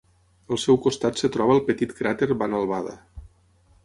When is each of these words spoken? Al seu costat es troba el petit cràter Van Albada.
Al 0.55 0.59
seu 0.61 0.77
costat 0.85 1.19
es 1.21 1.33
troba 1.35 1.55
el 1.57 1.61
petit 1.67 1.93
cràter 1.99 2.31
Van 2.41 2.57
Albada. 2.61 2.95